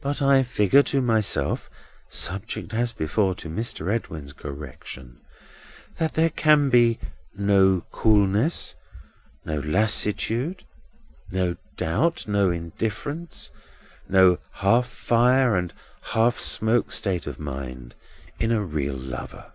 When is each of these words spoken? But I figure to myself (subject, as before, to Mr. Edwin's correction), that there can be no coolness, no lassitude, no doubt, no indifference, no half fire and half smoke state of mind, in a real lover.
But 0.00 0.20
I 0.20 0.42
figure 0.42 0.82
to 0.82 1.00
myself 1.00 1.70
(subject, 2.08 2.74
as 2.74 2.92
before, 2.92 3.36
to 3.36 3.48
Mr. 3.48 3.94
Edwin's 3.94 4.32
correction), 4.32 5.20
that 5.98 6.14
there 6.14 6.30
can 6.30 6.68
be 6.68 6.98
no 7.34 7.82
coolness, 7.92 8.74
no 9.44 9.60
lassitude, 9.60 10.64
no 11.30 11.54
doubt, 11.76 12.26
no 12.26 12.50
indifference, 12.50 13.52
no 14.08 14.40
half 14.54 14.86
fire 14.88 15.54
and 15.54 15.72
half 16.10 16.38
smoke 16.40 16.90
state 16.90 17.28
of 17.28 17.38
mind, 17.38 17.94
in 18.40 18.50
a 18.50 18.64
real 18.64 18.96
lover. 18.96 19.52